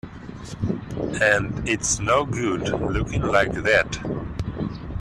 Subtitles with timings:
[1.21, 3.99] And it's no good looking like that.